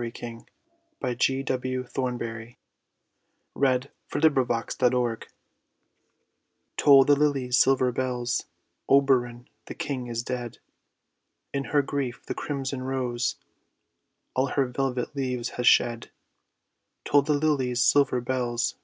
DIRGE 0.00 0.22
ON 0.24 0.46
THE 1.02 1.14
DEATH 1.14 1.50
OF 1.50 1.96
OBERON, 1.98 2.56
THE 3.54 3.86
FAIRY 4.18 5.16
KING 5.18 5.28
Toll 6.78 7.04
the 7.04 7.14
lilies' 7.14 7.58
silver 7.58 7.92
bells! 7.92 8.46
Oberon, 8.88 9.46
the 9.66 9.74
King, 9.74 10.06
is 10.06 10.22
dead! 10.22 10.56
In 11.52 11.64
her 11.64 11.82
grief 11.82 12.24
the 12.24 12.34
crimson 12.34 12.82
rose 12.82 13.36
All 14.34 14.46
her 14.46 14.64
velvet 14.64 15.14
leaves 15.14 15.50
has 15.60 15.66
shed. 15.66 16.08
Toll 17.04 17.20
the 17.20 17.34
lilies' 17.34 17.84
silver 17.84 18.22
bells! 18.22 18.76